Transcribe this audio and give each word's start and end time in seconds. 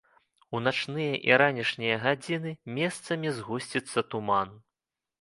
У 0.55 0.61
начныя 0.67 1.13
і 1.29 1.37
ранішнія 1.41 2.01
гадзіны 2.07 2.57
месцамі 2.81 3.37
згусціцца 3.39 3.99
туман. 4.13 4.61